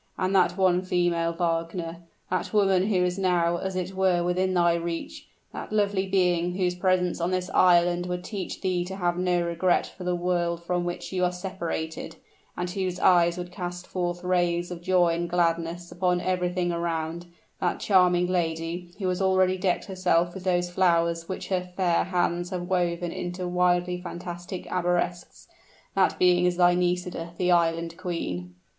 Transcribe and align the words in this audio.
And 0.17 0.35
that 0.35 0.57
one 0.57 0.81
female, 0.81 1.31
Wagner 1.33 1.97
that 2.31 2.51
woman 2.51 2.87
who 2.87 3.05
is 3.05 3.19
now 3.19 3.57
as 3.57 3.75
it 3.75 3.93
were 3.93 4.23
within 4.23 4.55
thy 4.55 4.73
reach 4.73 5.27
that 5.53 5.71
lovely 5.71 6.07
being 6.07 6.55
whose 6.55 6.73
presence 6.73 7.21
on 7.21 7.29
this 7.29 7.51
island 7.51 8.07
would 8.07 8.23
teach 8.23 8.61
thee 8.61 8.83
to 8.85 8.95
have 8.95 9.15
no 9.15 9.43
regret 9.45 9.85
for 9.85 10.03
the 10.03 10.15
world 10.15 10.63
from 10.63 10.85
which 10.85 11.13
you 11.13 11.23
are 11.23 11.31
separated, 11.31 12.15
and 12.57 12.71
whose 12.71 12.99
eyes 12.99 13.37
would 13.37 13.51
cast 13.51 13.85
forth 13.85 14.23
rays 14.23 14.71
of 14.71 14.81
joy 14.81 15.09
and 15.13 15.29
gladness 15.29 15.91
upon 15.91 16.19
everything 16.19 16.71
around 16.71 17.27
that 17.59 17.79
charming 17.79 18.25
lady, 18.25 18.89
who 18.97 19.07
has 19.07 19.21
already 19.21 19.55
decked 19.55 19.85
herself 19.85 20.33
with 20.33 20.43
those 20.43 20.71
flowers 20.71 21.29
which 21.29 21.49
her 21.49 21.61
fair 21.77 22.05
hands 22.05 22.49
have 22.49 22.63
woven 22.67 23.11
into 23.11 23.47
wildly 23.47 24.01
fantastic 24.01 24.65
arabesques, 24.71 25.47
that 25.93 26.17
being 26.17 26.47
is 26.47 26.57
thy 26.57 26.73
Nisida, 26.73 27.33
the 27.37 27.51
Island 27.51 27.95
Queen." 27.97 28.55